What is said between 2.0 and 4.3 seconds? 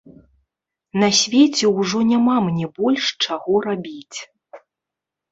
няма мне больш чаго рабіць.